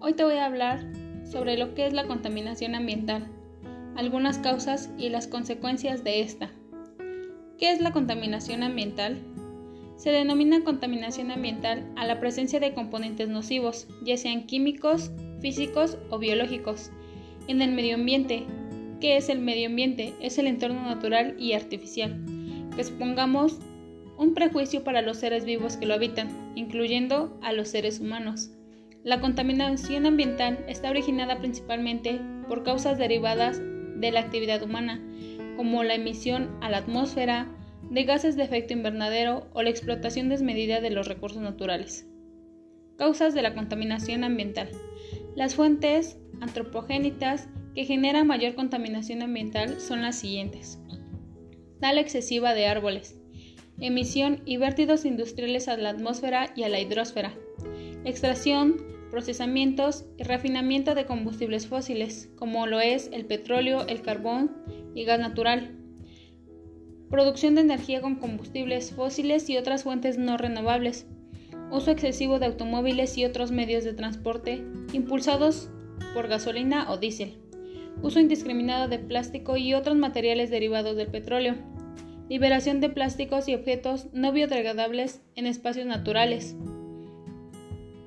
Hoy 0.00 0.14
te 0.14 0.24
voy 0.24 0.34
a 0.34 0.46
hablar 0.46 0.84
sobre 1.22 1.56
lo 1.56 1.72
que 1.74 1.86
es 1.86 1.92
la 1.92 2.08
contaminación 2.08 2.74
ambiental, 2.74 3.28
algunas 3.94 4.38
causas 4.38 4.90
y 4.98 5.10
las 5.10 5.28
consecuencias 5.28 6.02
de 6.02 6.22
esta. 6.22 6.50
¿Qué 7.56 7.70
es 7.70 7.80
la 7.80 7.92
contaminación 7.92 8.64
ambiental? 8.64 9.16
Se 9.94 10.10
denomina 10.10 10.64
contaminación 10.64 11.30
ambiental 11.30 11.88
a 11.94 12.04
la 12.04 12.18
presencia 12.18 12.58
de 12.58 12.74
componentes 12.74 13.28
nocivos, 13.28 13.86
ya 14.02 14.16
sean 14.16 14.44
químicos, 14.44 15.12
físicos 15.40 15.98
o 16.10 16.18
biológicos, 16.18 16.90
en 17.46 17.62
el 17.62 17.70
medio 17.70 17.94
ambiente. 17.94 18.44
¿Qué 19.00 19.16
es 19.16 19.28
el 19.28 19.38
medio 19.38 19.68
ambiente? 19.68 20.14
Es 20.20 20.38
el 20.38 20.48
entorno 20.48 20.82
natural 20.82 21.36
y 21.38 21.52
artificial, 21.52 22.20
que 22.74 22.82
supongamos 22.82 23.60
un 24.16 24.34
prejuicio 24.34 24.82
para 24.82 25.00
los 25.00 25.18
seres 25.18 25.44
vivos 25.44 25.76
que 25.76 25.86
lo 25.86 25.94
habitan, 25.94 26.28
incluyendo 26.56 27.38
a 27.40 27.52
los 27.52 27.68
seres 27.68 28.00
humanos. 28.00 28.50
La 29.08 29.22
contaminación 29.22 30.04
ambiental 30.04 30.62
está 30.68 30.90
originada 30.90 31.38
principalmente 31.38 32.20
por 32.46 32.62
causas 32.62 32.98
derivadas 32.98 33.58
de 33.58 34.10
la 34.10 34.20
actividad 34.20 34.62
humana, 34.62 35.02
como 35.56 35.82
la 35.82 35.94
emisión 35.94 36.58
a 36.60 36.68
la 36.68 36.76
atmósfera 36.76 37.50
de 37.88 38.04
gases 38.04 38.36
de 38.36 38.42
efecto 38.42 38.74
invernadero 38.74 39.48
o 39.54 39.62
la 39.62 39.70
explotación 39.70 40.28
desmedida 40.28 40.82
de 40.82 40.90
los 40.90 41.08
recursos 41.08 41.40
naturales. 41.40 42.06
Causas 42.98 43.32
de 43.32 43.40
la 43.40 43.54
contaminación 43.54 44.24
ambiental. 44.24 44.68
Las 45.34 45.54
fuentes 45.54 46.18
antropogénitas 46.42 47.48
que 47.74 47.86
generan 47.86 48.26
mayor 48.26 48.56
contaminación 48.56 49.22
ambiental 49.22 49.80
son 49.80 50.02
las 50.02 50.16
siguientes. 50.16 50.82
Tala 51.80 52.02
excesiva 52.02 52.52
de 52.52 52.66
árboles, 52.66 53.18
emisión 53.80 54.42
y 54.44 54.58
vertidos 54.58 55.06
industriales 55.06 55.66
a 55.68 55.78
la 55.78 55.88
atmósfera 55.88 56.52
y 56.54 56.64
a 56.64 56.68
la 56.68 56.78
hidrosfera, 56.78 57.32
extracción, 58.04 58.97
procesamientos 59.10 60.04
y 60.16 60.24
refinamiento 60.24 60.94
de 60.94 61.06
combustibles 61.06 61.66
fósiles, 61.66 62.30
como 62.36 62.66
lo 62.66 62.80
es 62.80 63.10
el 63.12 63.24
petróleo, 63.24 63.86
el 63.86 64.02
carbón 64.02 64.56
y 64.94 65.04
gas 65.04 65.20
natural, 65.20 65.76
producción 67.10 67.54
de 67.54 67.62
energía 67.62 68.00
con 68.00 68.16
combustibles 68.16 68.92
fósiles 68.92 69.48
y 69.48 69.56
otras 69.56 69.84
fuentes 69.84 70.18
no 70.18 70.36
renovables, 70.36 71.06
uso 71.70 71.90
excesivo 71.90 72.38
de 72.38 72.46
automóviles 72.46 73.16
y 73.18 73.24
otros 73.24 73.50
medios 73.50 73.84
de 73.84 73.94
transporte 73.94 74.64
impulsados 74.92 75.70
por 76.14 76.28
gasolina 76.28 76.90
o 76.90 76.98
diésel, 76.98 77.38
uso 78.02 78.20
indiscriminado 78.20 78.88
de 78.88 78.98
plástico 78.98 79.56
y 79.56 79.74
otros 79.74 79.96
materiales 79.96 80.50
derivados 80.50 80.96
del 80.96 81.08
petróleo, 81.08 81.54
liberación 82.28 82.80
de 82.80 82.90
plásticos 82.90 83.48
y 83.48 83.54
objetos 83.54 84.08
no 84.12 84.32
biodegradables 84.32 85.22
en 85.34 85.46
espacios 85.46 85.86
naturales. 85.86 86.56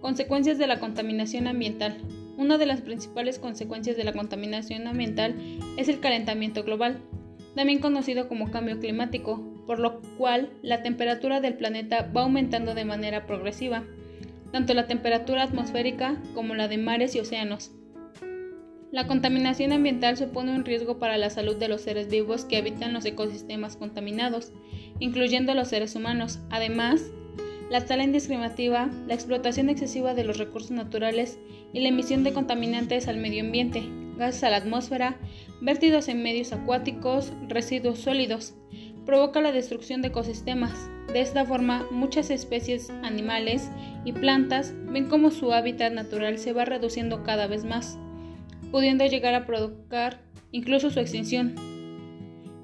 Consecuencias 0.00 0.58
de 0.58 0.66
la 0.68 0.78
contaminación 0.78 1.48
ambiental. 1.48 1.96
Una 2.36 2.56
de 2.56 2.66
las 2.66 2.80
principales 2.82 3.40
consecuencias 3.40 3.96
de 3.96 4.04
la 4.04 4.12
contaminación 4.12 4.86
ambiental 4.86 5.34
es 5.76 5.88
el 5.88 5.98
calentamiento 5.98 6.62
global, 6.62 7.00
también 7.56 7.80
conocido 7.80 8.28
como 8.28 8.52
cambio 8.52 8.78
climático, 8.78 9.42
por 9.66 9.80
lo 9.80 10.00
cual 10.16 10.50
la 10.62 10.84
temperatura 10.84 11.40
del 11.40 11.54
planeta 11.54 12.10
va 12.16 12.22
aumentando 12.22 12.74
de 12.74 12.84
manera 12.84 13.26
progresiva, 13.26 13.82
tanto 14.52 14.72
la 14.72 14.86
temperatura 14.86 15.42
atmosférica 15.42 16.22
como 16.32 16.54
la 16.54 16.68
de 16.68 16.78
mares 16.78 17.16
y 17.16 17.20
océanos. 17.20 17.72
La 18.92 19.08
contaminación 19.08 19.72
ambiental 19.72 20.16
supone 20.16 20.54
un 20.54 20.64
riesgo 20.64 20.98
para 20.98 21.18
la 21.18 21.28
salud 21.28 21.56
de 21.56 21.68
los 21.68 21.82
seres 21.82 22.08
vivos 22.08 22.44
que 22.44 22.56
habitan 22.56 22.94
los 22.94 23.04
ecosistemas 23.04 23.76
contaminados, 23.76 24.52
incluyendo 25.00 25.52
los 25.54 25.68
seres 25.68 25.94
humanos. 25.94 26.38
Además, 26.50 27.10
la 27.70 27.84
tala 27.84 28.04
indiscriminativa, 28.04 28.90
la 29.06 29.14
explotación 29.14 29.68
excesiva 29.68 30.14
de 30.14 30.24
los 30.24 30.38
recursos 30.38 30.70
naturales 30.70 31.38
y 31.72 31.80
la 31.80 31.88
emisión 31.88 32.24
de 32.24 32.32
contaminantes 32.32 33.08
al 33.08 33.18
medio 33.18 33.42
ambiente, 33.42 33.82
gases 34.16 34.44
a 34.44 34.50
la 34.50 34.56
atmósfera, 34.56 35.16
vertidos 35.60 36.08
en 36.08 36.22
medios 36.22 36.52
acuáticos, 36.52 37.32
residuos 37.48 37.98
sólidos, 37.98 38.54
provoca 39.04 39.40
la 39.40 39.52
destrucción 39.52 40.02
de 40.02 40.08
ecosistemas. 40.08 40.90
De 41.12 41.20
esta 41.20 41.44
forma, 41.44 41.86
muchas 41.90 42.30
especies 42.30 42.90
animales 43.02 43.70
y 44.04 44.12
plantas 44.12 44.74
ven 44.86 45.08
cómo 45.08 45.30
su 45.30 45.52
hábitat 45.52 45.92
natural 45.92 46.38
se 46.38 46.52
va 46.52 46.64
reduciendo 46.64 47.22
cada 47.22 47.46
vez 47.46 47.64
más 47.64 47.98
pudiendo 48.70 49.06
llegar 49.06 49.34
a 49.34 49.46
provocar 49.46 50.20
incluso 50.52 50.90
su 50.90 51.00
extinción. 51.00 51.54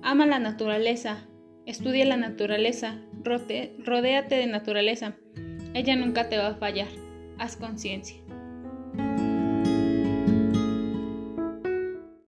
Ama 0.03 0.27
la 0.27 0.39
naturaleza, 0.39 1.27
estudia 1.67 2.05
la 2.05 2.17
naturaleza, 2.17 3.01
rodéate 3.25 4.35
de 4.35 4.47
naturaleza. 4.47 5.17
Ella 5.75 5.97
nunca 5.97 6.29
te 6.29 6.39
va 6.39 6.49
a 6.49 6.55
fallar. 6.55 6.89
Haz 7.39 7.57
conciencia. 7.57 8.17